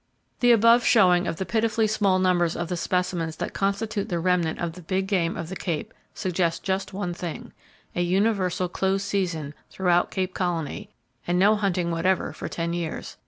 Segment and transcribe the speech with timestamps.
[0.39, 4.57] The above showing of the pitifully small numbers of the specimens that constitute the remnant
[4.57, 10.09] of the big game of the Cape suggest just one thing:—a universal close season throughout
[10.09, 10.89] Cape Colony,
[11.27, 13.17] and no hunting whatever for ten years.